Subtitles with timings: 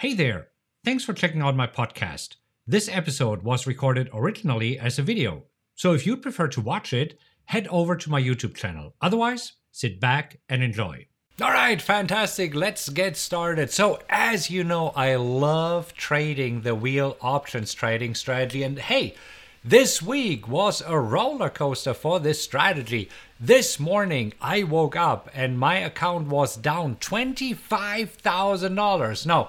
[0.00, 0.50] Hey there!
[0.84, 2.36] Thanks for checking out my podcast.
[2.68, 5.42] This episode was recorded originally as a video,
[5.74, 8.94] so if you'd prefer to watch it, head over to my YouTube channel.
[9.00, 11.08] Otherwise, sit back and enjoy.
[11.42, 12.54] All right, fantastic.
[12.54, 13.72] Let's get started.
[13.72, 18.62] So, as you know, I love trading the wheel options trading strategy.
[18.62, 19.16] And hey,
[19.64, 23.08] this week was a roller coaster for this strategy.
[23.40, 29.26] This morning, I woke up and my account was down $25,000.
[29.26, 29.48] No,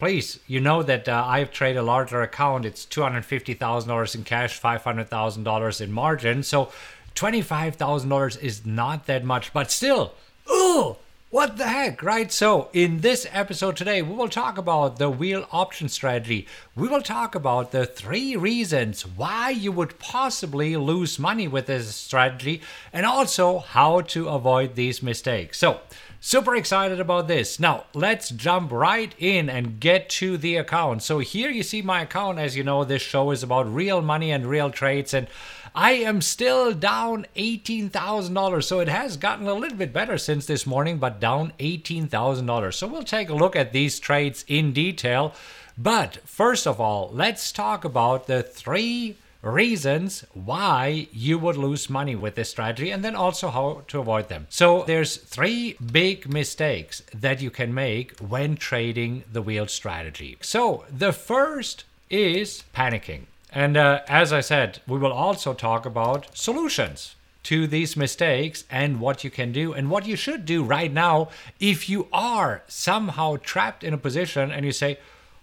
[0.00, 2.64] please, you know that uh, I've traded a larger account.
[2.64, 6.42] It's $250,000 in cash, $500,000 in margin.
[6.42, 6.72] So
[7.14, 10.14] $25,000 is not that much, but still,
[10.50, 10.96] ooh,
[11.28, 12.32] what the heck, right?
[12.32, 16.48] So, in this episode today, we will talk about the wheel option strategy.
[16.74, 21.94] We will talk about the three reasons why you would possibly lose money with this
[21.94, 25.58] strategy and also how to avoid these mistakes.
[25.58, 25.82] So,
[26.22, 27.58] Super excited about this.
[27.58, 31.02] Now, let's jump right in and get to the account.
[31.02, 32.38] So, here you see my account.
[32.38, 35.14] As you know, this show is about real money and real trades.
[35.14, 35.28] And
[35.74, 38.64] I am still down $18,000.
[38.64, 42.74] So, it has gotten a little bit better since this morning, but down $18,000.
[42.74, 45.34] So, we'll take a look at these trades in detail.
[45.78, 52.14] But first of all, let's talk about the three reasons why you would lose money
[52.14, 54.46] with this strategy and then also how to avoid them.
[54.50, 60.36] So there's three big mistakes that you can make when trading the wheel strategy.
[60.40, 63.22] So the first is panicking.
[63.52, 69.00] And uh, as I said, we will also talk about solutions to these mistakes and
[69.00, 73.36] what you can do and what you should do right now if you are somehow
[73.42, 74.98] trapped in a position and you say,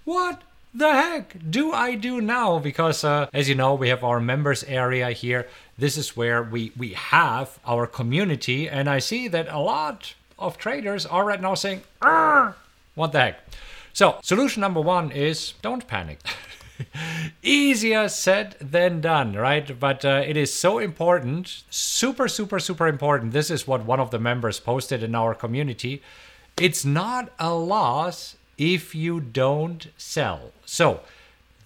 [0.06, 0.44] What?
[0.78, 2.60] The heck do I do now?
[2.60, 5.48] Because uh, as you know, we have our members area here.
[5.78, 10.58] This is where we we have our community, and I see that a lot of
[10.58, 11.82] traders are right now saying,
[12.96, 13.40] "What the heck?"
[13.94, 16.20] So solution number one is don't panic.
[17.42, 19.80] Easier said than done, right?
[19.80, 23.34] But uh, it is so important, super, super, super important.
[23.34, 26.04] This is what one of the members posted in our community.
[26.56, 30.52] It's not a loss if you don't sell.
[30.66, 31.02] So,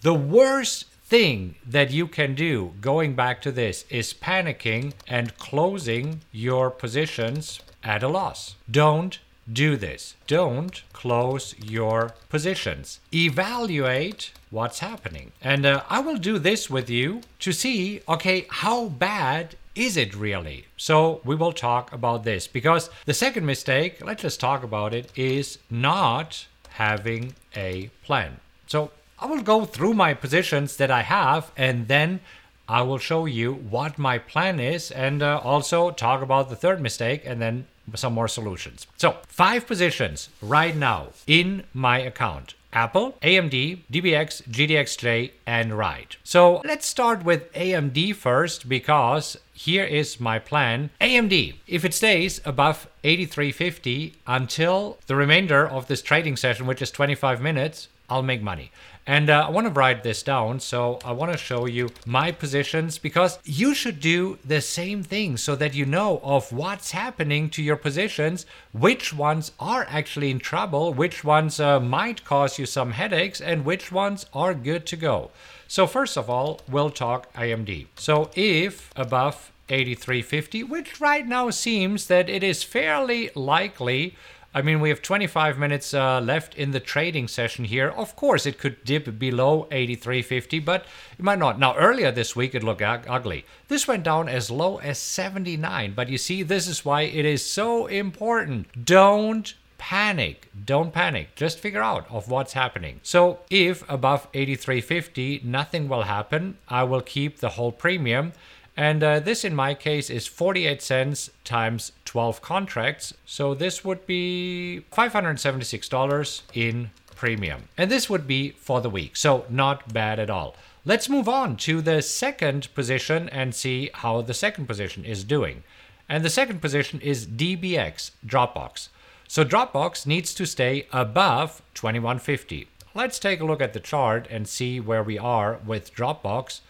[0.02, 6.22] the worst thing that you can do going back to this is panicking and closing
[6.32, 8.56] your positions at a loss.
[8.70, 9.18] Don't
[9.52, 10.14] do this.
[10.26, 13.00] Don't close your positions.
[13.12, 15.32] Evaluate what's happening.
[15.40, 20.14] And uh, I will do this with you to see okay, how bad is it
[20.14, 20.66] really?
[20.76, 25.10] So we will talk about this because the second mistake, let's just talk about it,
[25.16, 28.38] is not having a plan.
[28.66, 32.20] So I will go through my positions that I have and then
[32.68, 36.80] I will show you what my plan is and uh, also talk about the third
[36.80, 38.86] mistake and then some more solutions.
[38.96, 42.54] So, five positions right now in my account.
[42.72, 46.16] Apple, AMD, DBX, GDXJ, and RIDE.
[46.24, 50.90] So let's start with AMD first because here is my plan.
[51.00, 56.90] AMD, if it stays above 83.50 until the remainder of this trading session, which is
[56.90, 58.70] 25 minutes, I'll make money.
[59.06, 60.60] And uh, I want to write this down.
[60.60, 65.36] So I want to show you my positions because you should do the same thing
[65.36, 70.38] so that you know of what's happening to your positions, which ones are actually in
[70.38, 74.96] trouble, which ones uh, might cause you some headaches, and which ones are good to
[74.96, 75.30] go.
[75.66, 77.86] So first of all, we'll talk AMD.
[77.96, 84.14] So if above 8350, which right now seems that it is fairly likely.
[84.54, 87.88] I mean, we have 25 minutes uh, left in the trading session here.
[87.88, 90.84] Of course, it could dip below 8350, but
[91.18, 91.58] it might not.
[91.58, 93.46] Now, earlier this week, it looked ugly.
[93.68, 97.42] This went down as low as 79, but you see, this is why it is
[97.42, 98.84] so important.
[98.84, 100.48] Don't panic.
[100.64, 101.34] Don't panic.
[101.34, 103.00] Just figure out of what's happening.
[103.02, 108.32] So if above 8350, nothing will happen, I will keep the whole premium.
[108.76, 113.12] And uh, this in my case is 48 cents times 12 contracts.
[113.26, 117.68] So this would be $576 in premium.
[117.76, 119.16] And this would be for the week.
[119.16, 120.56] So not bad at all.
[120.84, 125.62] Let's move on to the second position and see how the second position is doing.
[126.08, 128.88] And the second position is DBX, Dropbox.
[129.28, 132.68] So Dropbox needs to stay above 2150.
[132.94, 136.60] Let's take a look at the chart and see where we are with Dropbox.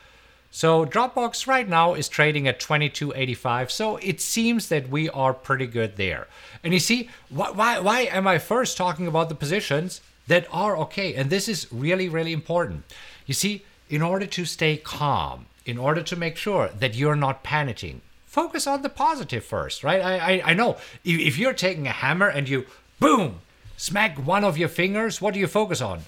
[0.54, 3.70] So Dropbox right now is trading at 22.85.
[3.70, 6.28] So it seems that we are pretty good there.
[6.62, 10.76] And you see, why, why, why am I first talking about the positions that are
[10.76, 11.14] okay?
[11.14, 12.84] And this is really, really important.
[13.24, 17.42] You see, in order to stay calm, in order to make sure that you're not
[17.42, 20.02] panicking, focus on the positive first, right?
[20.02, 22.66] I, I, I know if, if you're taking a hammer and you
[23.00, 23.40] boom
[23.78, 26.02] smack one of your fingers, what do you focus on?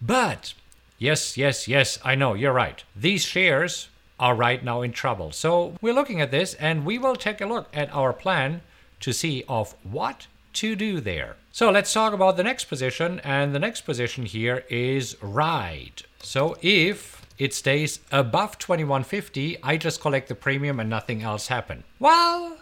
[0.00, 0.54] But
[0.98, 2.82] yes, yes, yes, I know, you're right.
[2.94, 5.32] These shares are right now in trouble.
[5.32, 8.62] So we're looking at this and we will take a look at our plan
[9.00, 11.36] to see of what to do there.
[11.52, 16.02] So let's talk about the next position and the next position here is ride.
[16.20, 21.84] So if it stays above 2150, I just collect the premium and nothing else happen.
[21.98, 22.58] Well,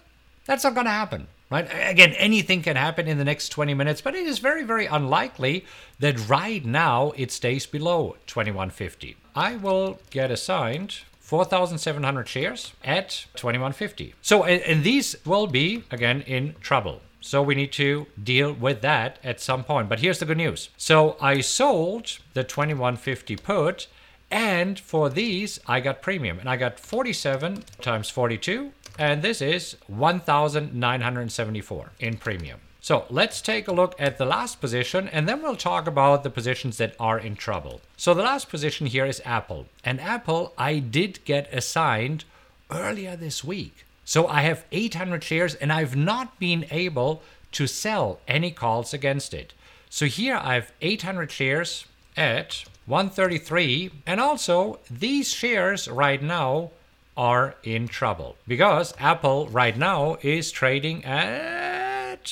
[0.47, 1.29] that's not going to happen.
[1.50, 1.69] Right?
[1.73, 5.65] Again, anything can happen in the next 20 minutes, but it is very, very unlikely
[6.00, 9.17] that right now it stays below 2150.
[9.37, 14.15] I will get assigned 4,700 shares at 2150.
[14.20, 17.00] So, and, and these will be, again, in trouble.
[17.20, 19.88] So we need to deal with that at some point.
[19.88, 20.69] But here's the good news.
[20.77, 23.87] So I sold the 2150 put
[24.34, 29.76] and for these I got premium and I got 47 times 42 and this is
[29.86, 32.60] 1974 in premium.
[32.81, 36.31] So let's take a look at the last position and then we'll talk about the
[36.31, 37.81] positions that are in trouble.
[37.96, 39.66] So the last position here is Apple.
[39.84, 42.25] And Apple I did get assigned
[42.72, 43.86] earlier this week.
[44.04, 47.22] So I have 800 shares and I've not been able
[47.52, 49.54] to sell any calls against it.
[49.88, 51.86] So here I have 800 shares
[52.16, 56.70] at 133 and also these shares right now
[57.16, 62.25] are in trouble because Apple right now is trading at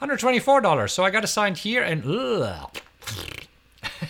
[0.00, 0.90] $124.
[0.90, 2.04] So I got assigned here and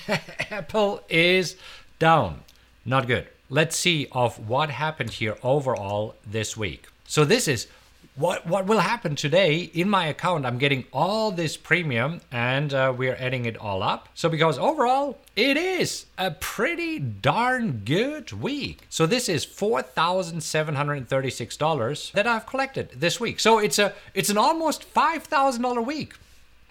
[0.50, 1.56] Apple is
[1.98, 2.40] down.
[2.84, 3.28] Not good.
[3.48, 6.86] Let's see of what happened here overall this week.
[7.06, 7.68] So this is
[8.16, 12.92] what what will happen today in my account i'm getting all this premium and uh,
[12.96, 14.08] we're adding it all up.
[14.14, 18.86] So because overall it is a pretty darn good week.
[18.88, 23.38] So this is $4736 that i've collected this week.
[23.40, 26.14] So it's a it's an almost $5000 week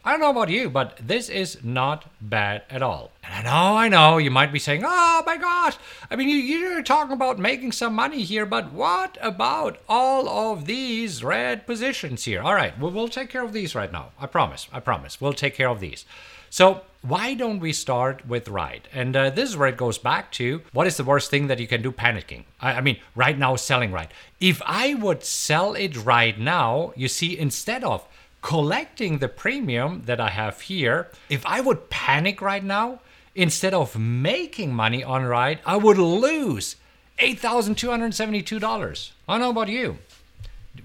[0.05, 3.09] I don't know about you, but this is not bad at all.
[3.23, 5.77] And I know, I know, you might be saying, oh my gosh,
[6.11, 10.67] I mean, you, you're talking about making some money here, but what about all of
[10.67, 12.43] these red positions here?
[12.43, 14.11] All right, we'll, we'll take care of these right now.
[14.19, 15.19] I promise, I promise.
[15.19, 16.05] We'll take care of these.
[16.51, 18.87] So, why don't we start with ride?
[18.93, 21.59] And uh, this is where it goes back to what is the worst thing that
[21.59, 22.45] you can do panicking?
[22.61, 24.13] I, I mean, right now, selling ride.
[24.39, 28.07] If I would sell it right now, you see, instead of
[28.45, 32.99] collecting the premium that I have here, if I would panic right now,
[33.33, 36.75] instead of making money on ride, I would lose
[37.17, 39.11] $8,272.
[39.27, 39.97] I don't know about you.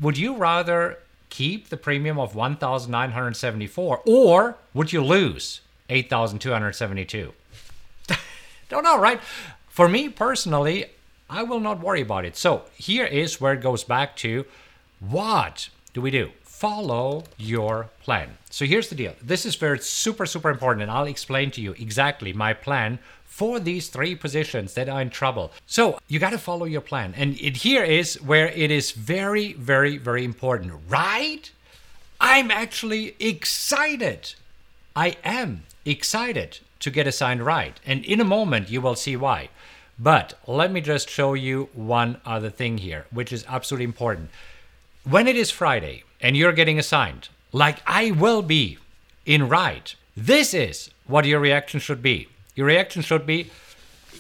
[0.01, 7.35] Would you rather keep the premium of 1,974 or would you lose 8,272?
[8.71, 9.21] don't know, right?
[9.69, 10.87] For me personally,
[11.29, 12.39] I will not worry about it.
[12.39, 14.47] So here is where it goes back to
[14.99, 16.31] what do we do?
[16.61, 18.37] Follow your plan.
[18.51, 19.15] So here's the deal.
[19.23, 22.99] This is where it's super, super important, and I'll explain to you exactly my plan
[23.25, 25.53] for these three positions that are in trouble.
[25.67, 27.15] So you got to follow your plan.
[27.17, 31.51] And it here is where it is very, very, very important, right?
[32.21, 34.35] I'm actually excited.
[34.95, 37.81] I am excited to get assigned Ride.
[37.87, 39.49] And in a moment, you will see why.
[39.99, 44.29] But let me just show you one other thing here, which is absolutely important.
[45.05, 48.77] When it is Friday, and you're getting assigned, like I will be
[49.25, 52.29] in ride, this is what your reaction should be.
[52.55, 53.51] Your reaction should be,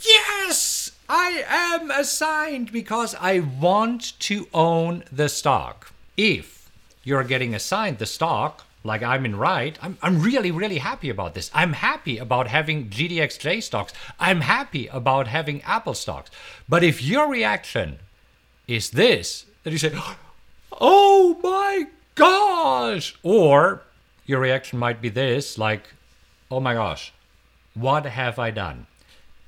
[0.02, 5.92] Yes, I am assigned because I want to own the stock.
[6.16, 6.70] If
[7.04, 11.34] you're getting assigned the stock, like I'm in Ride, I'm, I'm really, really happy about
[11.34, 11.50] this.
[11.52, 13.92] I'm happy about having GDXJ stocks.
[14.18, 16.30] I'm happy about having Apple stocks.
[16.66, 17.98] But if your reaction
[18.66, 19.92] is this, that you say,
[20.80, 23.82] oh my gosh, or
[24.26, 25.88] your reaction might be this, like,
[26.50, 27.12] oh my gosh,
[27.74, 28.86] what have I done?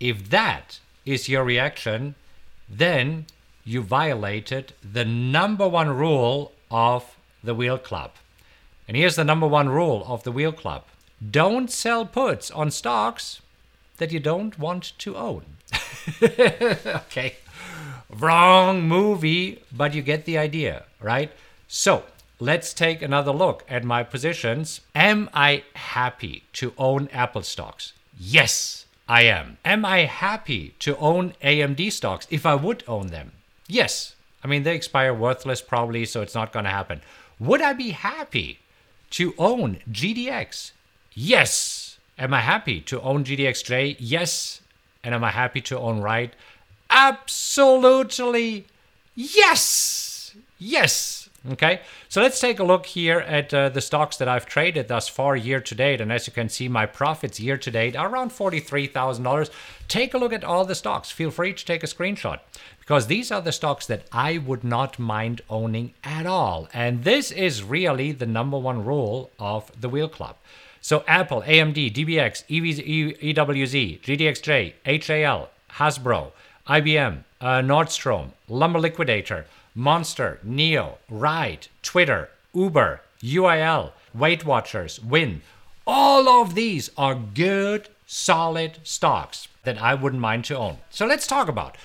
[0.00, 2.14] If that is your reaction,
[2.68, 3.26] then
[3.64, 8.12] you violated the number one rule of the Wheel Club.
[8.88, 10.84] And here's the number one rule of the Wheel Club
[11.30, 13.40] don't sell puts on stocks
[13.98, 15.44] that you don't want to own.
[16.22, 17.36] okay,
[18.10, 21.32] wrong movie, but you get the idea, right?
[21.68, 22.04] So
[22.38, 24.80] let's take another look at my positions.
[24.94, 27.92] Am I happy to own Apple stocks?
[28.18, 29.58] Yes, I am.
[29.64, 33.32] Am I happy to own AMD stocks if I would own them?
[33.66, 34.14] Yes.
[34.44, 37.00] I mean, they expire worthless probably, so it's not going to happen.
[37.38, 38.60] Would I be happy
[39.10, 40.72] to own GDX?
[41.14, 41.98] Yes.
[42.18, 43.96] Am I happy to own GDXJ?
[43.98, 44.60] Yes.
[45.04, 46.36] And am I happy to own Ride?
[46.90, 48.66] Absolutely.
[49.14, 50.01] Yes.
[50.62, 51.28] Yes.
[51.50, 55.08] Okay, so let's take a look here at uh, the stocks that I've traded thus
[55.08, 56.00] far year to date.
[56.00, 59.50] And as you can see, my profits year to date are around $43,000.
[59.88, 61.10] Take a look at all the stocks.
[61.10, 62.38] Feel free to take a screenshot
[62.78, 66.68] because these are the stocks that I would not mind owning at all.
[66.72, 70.36] And this is really the number one rule of the Wheel Club.
[70.80, 74.74] So Apple, AMD, DBX, EWZ, GDXJ,
[75.06, 76.30] HAL, Hasbro,
[76.68, 85.42] IBM, uh, Nordstrom, Lumber Liquidator, Monster, Neo, Ride, Twitter, Uber, UIL, Weight Watchers, Wynn.
[85.86, 90.78] All of these are good, solid stocks that I wouldn't mind to own.
[90.90, 91.76] So let's talk about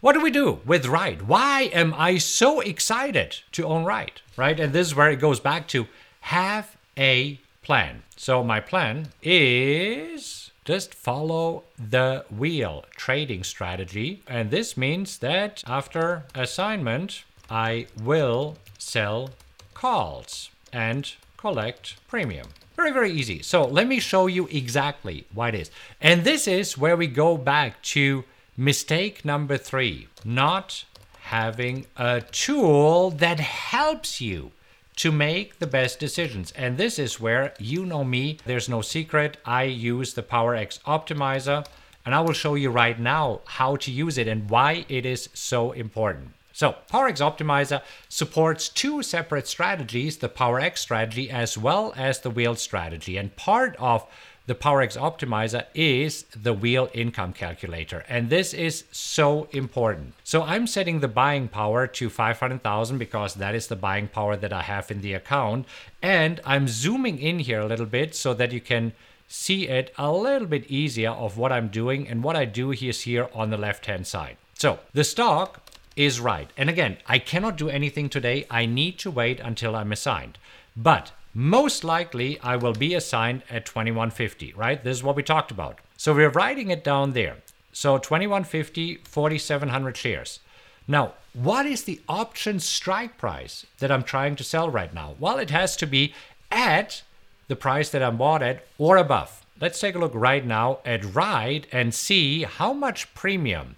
[0.00, 1.22] what do we do with Ride?
[1.22, 4.20] Why am I so excited to own Ride?
[4.36, 4.58] Right?
[4.58, 5.86] And this is where it goes back to
[6.22, 8.02] have a plan.
[8.16, 14.22] So my plan is just follow the wheel trading strategy.
[14.26, 19.30] And this means that after assignment, I will sell
[19.74, 22.48] calls and collect premium.
[22.76, 23.42] Very, very easy.
[23.42, 25.70] So let me show you exactly what it is.
[26.00, 28.24] And this is where we go back to
[28.56, 30.84] Mistake number three not
[31.22, 34.52] having a tool that helps you
[34.96, 36.52] to make the best decisions.
[36.52, 39.36] And this is where you know me, there's no secret.
[39.44, 41.66] I use the PowerX Optimizer,
[42.04, 45.28] and I will show you right now how to use it and why it is
[45.32, 46.30] so important.
[46.54, 52.56] So, PowerX Optimizer supports two separate strategies the PowerX strategy as well as the wheel
[52.56, 53.16] strategy.
[53.16, 54.06] And part of
[54.46, 58.04] the PowerX Optimizer is the wheel income calculator.
[58.08, 60.14] And this is so important.
[60.24, 64.52] So I'm setting the buying power to 500,000 because that is the buying power that
[64.52, 65.66] I have in the account.
[66.02, 68.92] And I'm zooming in here a little bit so that you can
[69.28, 72.08] see it a little bit easier of what I'm doing.
[72.08, 74.36] And what I do is here on the left hand side.
[74.54, 75.60] So the stock
[75.96, 76.52] is Ride.
[76.56, 78.46] And again, I cannot do anything today.
[78.50, 80.38] I need to wait until I'm assigned.
[80.76, 84.82] But most likely I will be assigned at 2150, right?
[84.82, 85.78] This is what we talked about.
[85.96, 87.36] So we're writing it down there.
[87.72, 90.40] So 2150, 4700 shares.
[90.86, 95.14] Now, what is the option strike price that I'm trying to sell right now?
[95.18, 96.12] Well, it has to be
[96.50, 97.02] at
[97.48, 99.44] the price that I'm bought at or above.
[99.60, 103.76] Let's take a look right now at Ride and see how much premium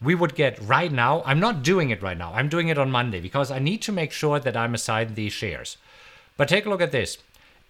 [0.00, 1.22] we would get right now.
[1.26, 2.32] I'm not doing it right now.
[2.34, 5.32] I'm doing it on Monday because I need to make sure that I'm assigned these
[5.32, 5.78] shares.
[6.36, 7.18] But take a look at this.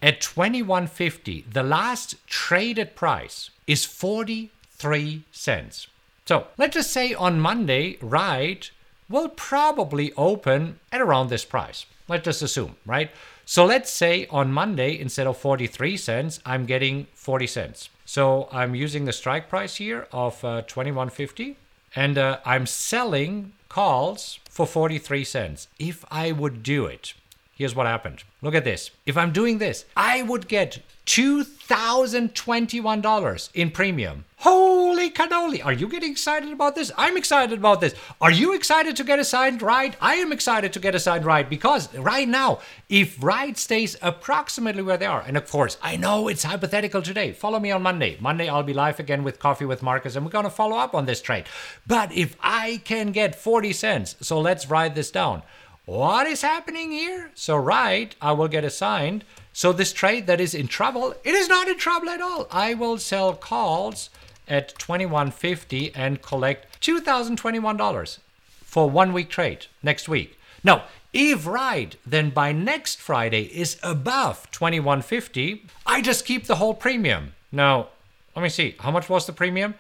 [0.02, 5.87] At 2150, the last traded price is 43 cents.
[6.26, 8.68] So let's just say on Monday, Ride,
[9.08, 11.87] will probably open at around this price.
[12.08, 13.11] Let's just assume, right?
[13.44, 17.88] So let's say on Monday, instead of 43 cents, I'm getting 40 cents.
[18.04, 21.56] So I'm using the strike price here of uh, 2150
[21.94, 25.68] and uh, I'm selling calls for 43 cents.
[25.78, 27.14] If I would do it,
[27.56, 28.22] Here's what happened.
[28.42, 28.90] Look at this.
[29.06, 34.26] If I'm doing this, I would get $2,021 in premium.
[34.40, 35.64] Holy cannoli.
[35.64, 36.92] Are you getting excited about this?
[36.98, 37.94] I'm excited about this.
[38.20, 39.96] Are you excited to get a signed ride?
[40.02, 42.58] I am excited to get a signed ride because right now,
[42.90, 47.32] if ride stays approximately where they are, and of course, I know it's hypothetical today.
[47.32, 48.18] Follow me on Monday.
[48.20, 50.94] Monday, I'll be live again with Coffee with Marcus, and we're going to follow up
[50.94, 51.46] on this trade.
[51.86, 55.42] But if I can get 40 cents, so let's write this down.
[55.87, 57.31] What is happening here?
[57.37, 59.25] So, Ride, I will get assigned.
[59.52, 62.49] So, this trade that is in trouble, it is not in trouble at all.
[62.50, 64.11] I will sell calls
[64.49, 68.19] at 2150 and collect $2,021
[68.64, 70.37] for one week trade next week.
[70.64, 76.75] Now, if Ride, then by next Friday is above 2150, I just keep the whole
[76.75, 77.35] premium.
[77.52, 77.90] Now,
[78.35, 78.75] let me see.
[78.81, 79.76] How much was the premium?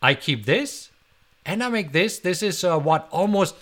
[0.00, 0.88] I keep this
[1.44, 2.18] and I make this.
[2.18, 3.56] This is uh, what almost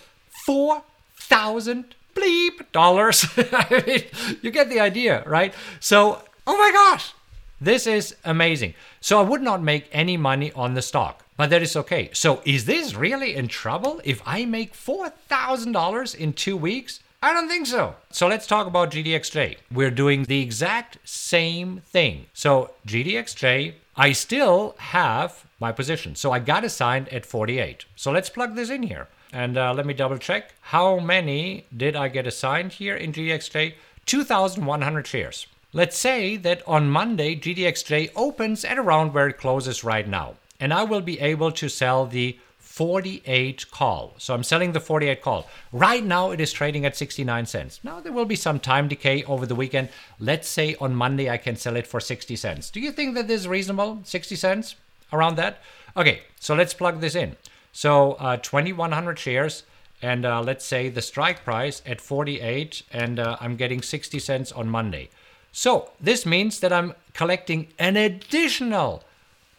[1.29, 3.25] 4,000 bleep dollars.
[3.37, 5.53] I mean, you get the idea, right?
[5.79, 7.13] So, oh my gosh,
[7.61, 8.73] this is amazing.
[8.99, 12.09] So I would not make any money on the stock, but that is okay.
[12.13, 16.99] So is this really in trouble if I make $4,000 in two weeks?
[17.21, 17.95] I don't think so.
[18.11, 19.57] So let's talk about GDXJ.
[19.71, 22.25] We're doing the exact same thing.
[22.33, 26.15] So GDXJ, I still have my position.
[26.15, 27.85] So I got assigned at 48.
[27.95, 29.09] So let's plug this in here.
[29.31, 30.53] And uh, let me double check.
[30.61, 33.73] How many did I get assigned here in GDXJ?
[34.05, 35.47] 2,100 shares.
[35.71, 40.35] Let's say that on Monday, GDXJ opens at around where it closes right now.
[40.59, 44.13] And I will be able to sell the 48 call.
[44.17, 45.47] So I'm selling the 48 call.
[45.71, 47.79] Right now it is trading at 69 cents.
[47.83, 49.89] Now there will be some time decay over the weekend.
[50.19, 52.69] Let's say on Monday I can sell it for 60 cents.
[52.69, 53.99] Do you think that this is reasonable?
[54.05, 54.75] 60 cents?
[55.11, 55.61] Around that?
[55.97, 57.35] Okay, so let's plug this in.
[57.71, 59.63] So uh, 2100 shares
[60.01, 64.51] and uh, let's say the strike price at 48 and uh, I'm getting 60 cents
[64.51, 65.09] on Monday.
[65.51, 69.03] So this means that I'm collecting an additional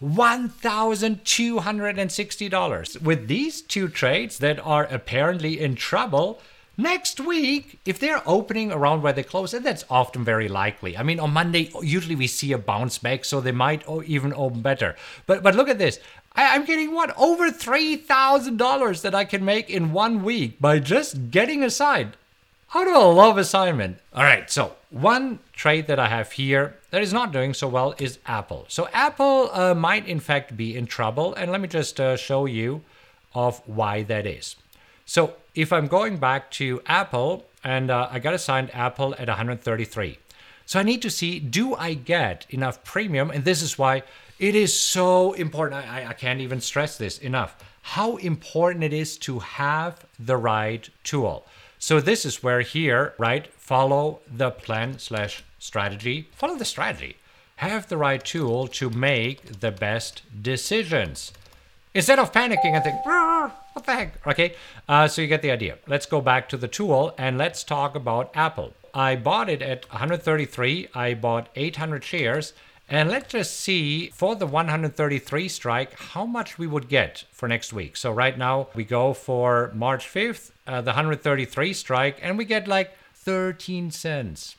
[0.03, 3.03] $1,260.
[3.03, 6.41] With these two trades that are apparently in trouble,
[6.77, 10.97] next week, if they're opening around where they close, and that's often very likely.
[10.97, 14.63] I mean, on Monday, usually we see a bounce back, so they might even open
[14.63, 14.97] better.
[15.27, 16.01] But but look at this.
[16.35, 20.61] I, am getting what over three thousand dollars that I can make in one week
[20.61, 22.17] by just getting a aside.
[22.69, 23.99] How do I love assignment?
[24.15, 27.95] All right, so one trade that I have here that is not doing so well
[27.99, 28.65] is Apple.
[28.69, 32.47] So Apple uh, might in fact be in trouble, and let me just uh, show
[32.47, 32.83] you
[33.35, 34.57] of why that is.
[35.05, 40.19] So if I'm going back to Apple, and uh, I got assigned Apple at 133.
[40.67, 44.05] So I need to see do I get enough premium, and this is why
[44.41, 45.87] it is so important.
[45.87, 47.63] I, I can't even stress this enough.
[47.83, 51.47] How important it is to have the right tool.
[51.79, 57.17] So this is where here, right, follow the plan slash strategy, follow the strategy,
[57.57, 61.33] have the right tool to make the best decisions.
[61.93, 64.27] Instead of panicking and think, what the heck?
[64.27, 64.55] Okay,
[64.89, 65.77] uh, so you get the idea.
[65.87, 68.73] Let's go back to the tool and let's talk about Apple.
[68.95, 70.89] I bought it at 133.
[70.95, 72.55] I bought 800 shares
[72.91, 77.73] and let's just see for the 133 strike how much we would get for next
[77.73, 77.97] week.
[77.97, 82.67] So right now we go for March 5th, uh, the 133 strike, and we get
[82.67, 84.57] like 13 cents.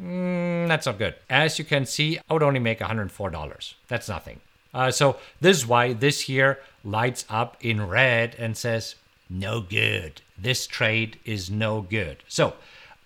[0.00, 1.16] Mm, that's not good.
[1.28, 3.74] As you can see, I would only make $104.
[3.88, 4.40] That's nothing.
[4.72, 8.94] Uh, so this is why this here lights up in red and says,
[9.28, 10.22] no good.
[10.38, 12.18] This trade is no good.
[12.28, 12.54] So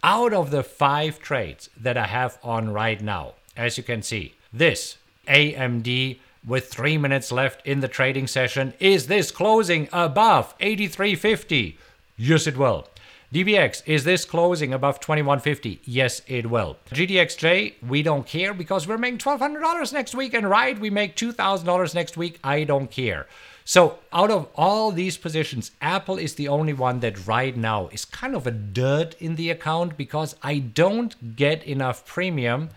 [0.03, 4.35] out of the five trades that I have on right now, as you can see,
[4.53, 8.75] this AMD with three minutes left in the trading session.
[8.81, 11.77] Is this closing above 83.50?
[12.17, 12.87] Yes, it will.
[13.33, 15.81] DBX, is this closing above 2150?
[15.85, 16.79] Yes, it will.
[16.91, 20.35] GDXJ, we don't care because we're making $1,200 next week.
[20.35, 22.41] And Ride, we make $2,000 next week.
[22.43, 23.29] I don't care.
[23.65, 28.05] So, out of all these positions, Apple is the only one that right now is
[28.05, 32.71] kind of a dirt in the account because I don't get enough premium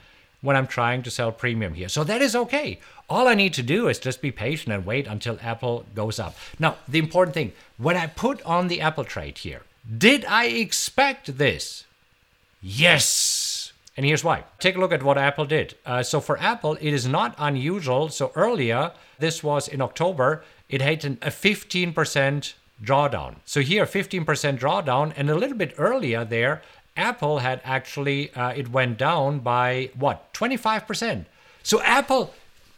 [0.43, 1.89] when I'm trying to sell premium here.
[1.89, 2.79] So that is okay.
[3.09, 6.35] All I need to do is just be patient and wait until Apple goes up.
[6.59, 9.63] Now, the important thing when I put on the Apple trade here,
[9.97, 11.85] did I expect this?
[12.61, 13.73] Yes.
[13.95, 14.43] And here's why.
[14.59, 15.75] Take a look at what Apple did.
[15.85, 18.09] Uh, so for Apple, it is not unusual.
[18.09, 22.53] So earlier, this was in October, it had an, a 15%
[22.83, 23.35] drawdown.
[23.45, 24.25] So here, 15%
[24.57, 26.61] drawdown, and a little bit earlier there,
[26.95, 31.25] Apple had actually, uh, it went down by what, 25%.
[31.63, 32.33] So Apple,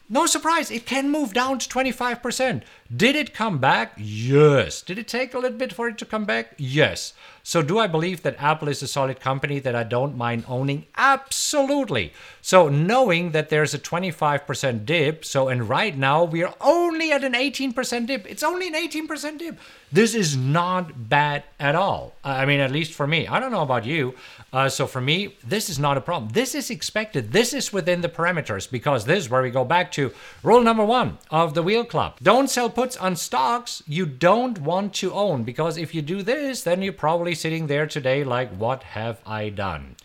[0.08, 2.62] no surprise, it can move down to 25%.
[2.96, 3.94] Did it come back?
[3.98, 4.82] Yes.
[4.82, 6.54] Did it take a little bit for it to come back?
[6.58, 7.14] Yes.
[7.48, 10.88] So, do I believe that Apple is a solid company that I don't mind owning?
[10.98, 12.12] Absolutely.
[12.42, 17.24] So, knowing that there's a 25% dip, so and right now we are only at
[17.24, 18.26] an 18% dip.
[18.26, 19.60] It's only an 18% dip.
[19.92, 22.16] This is not bad at all.
[22.24, 23.28] I mean, at least for me.
[23.28, 24.16] I don't know about you.
[24.52, 26.32] Uh, so, for me, this is not a problem.
[26.32, 27.32] This is expected.
[27.32, 30.84] This is within the parameters because this is where we go back to rule number
[30.84, 32.16] one of the Wheel Club.
[32.24, 36.64] Don't sell puts on stocks you don't want to own because if you do this,
[36.64, 39.96] then you're probably sitting there today like, what have I done?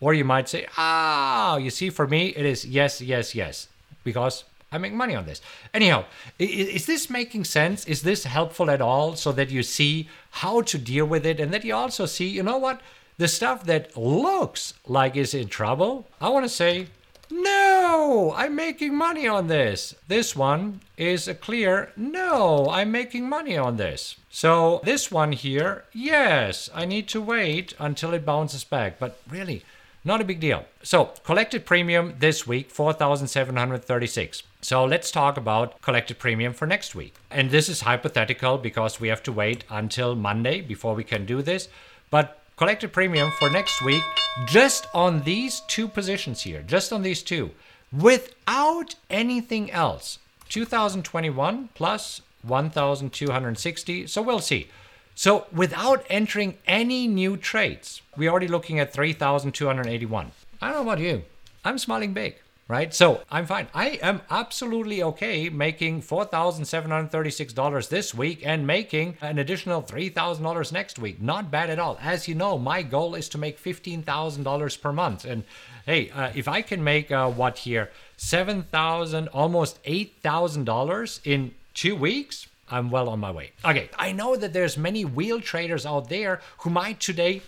[0.00, 3.68] Or you might say, ah, you see, for me, it is yes, yes, yes,
[4.04, 5.42] because I make money on this.
[5.74, 6.04] Anyhow,
[6.38, 7.84] is this making sense?
[7.86, 11.52] Is this helpful at all so that you see how to deal with it and
[11.52, 12.80] that you also see, you know what?
[13.18, 16.86] The stuff that looks like is in trouble, I want to say,
[17.30, 19.94] no, I'm making money on this.
[20.08, 24.16] This one is a clear, no, I'm making money on this.
[24.30, 28.98] So this one here, yes, I need to wait until it bounces back.
[28.98, 29.62] But really,
[30.02, 30.64] not a big deal.
[30.82, 34.42] So, collected premium this week 4,736.
[34.62, 37.14] So, let's talk about collected premium for next week.
[37.30, 41.42] And this is hypothetical because we have to wait until Monday before we can do
[41.42, 41.68] this.
[42.10, 44.02] But collected premium for next week,
[44.46, 47.50] just on these two positions here, just on these two,
[47.90, 50.18] without anything else,
[50.50, 54.06] 2021 plus 1,260.
[54.06, 54.68] So, we'll see.
[55.14, 60.32] So without entering any new trades, we're already looking at 3,281.
[60.60, 61.22] I don't know about you.
[61.64, 62.36] I'm smiling big,
[62.70, 62.94] right?
[62.94, 63.66] So I'm fine.
[63.74, 71.20] I am absolutely okay making $4,736 this week and making an additional $3,000 next week.
[71.20, 71.98] Not bad at all.
[72.00, 75.24] As you know, my goal is to make $15,000 per month.
[75.24, 75.42] And
[75.84, 82.46] hey, uh, if I can make uh, what here, 7,000, almost $8,000 in two weeks,
[82.70, 83.50] I'm well on my way.
[83.64, 87.42] Okay, I know that there's many wheel traders out there who might today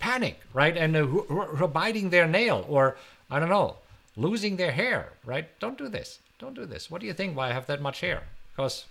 [0.00, 0.76] panic, right?
[0.76, 2.96] And uh, who, who are biting their nail or,
[3.30, 3.76] I don't know,
[4.16, 5.48] losing their hair, right?
[5.60, 6.18] Don't do this.
[6.38, 6.90] Don't do this.
[6.90, 8.22] What do you think why I have that much hair?
[8.54, 8.86] Because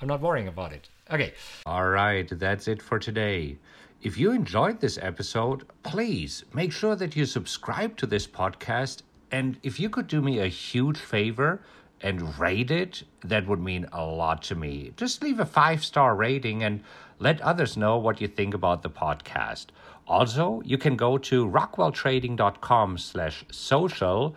[0.00, 0.88] I'm not worrying about it.
[1.10, 1.32] Okay.
[1.64, 3.56] All right, that's it for today.
[4.02, 9.02] If you enjoyed this episode, please make sure that you subscribe to this podcast.
[9.30, 11.60] And if you could do me a huge favor,
[12.00, 14.92] and rate it, that would mean a lot to me.
[14.96, 16.82] Just leave a five star rating and
[17.18, 19.66] let others know what you think about the podcast.
[20.06, 24.36] Also, you can go to rockwelltrading.com slash social